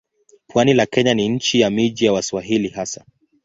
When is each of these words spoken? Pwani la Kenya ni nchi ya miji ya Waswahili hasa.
Pwani 0.47 0.73
la 0.73 0.85
Kenya 0.85 1.13
ni 1.13 1.29
nchi 1.29 1.59
ya 1.59 1.69
miji 1.69 2.05
ya 2.05 2.13
Waswahili 2.13 2.69
hasa. 2.69 3.05